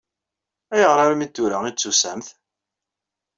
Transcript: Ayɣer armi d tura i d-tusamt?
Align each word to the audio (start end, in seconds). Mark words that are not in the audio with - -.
Ayɣer 0.73 0.97
armi 1.03 1.25
d 1.29 1.31
tura 1.31 1.57
i 1.69 1.71
d-tusamt? 1.73 2.27